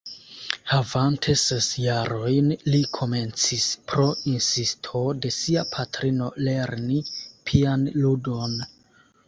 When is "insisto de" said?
4.33-5.33